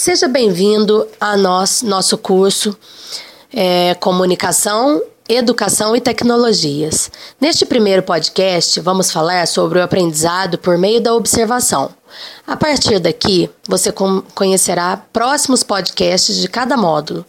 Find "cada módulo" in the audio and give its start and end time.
16.48-17.22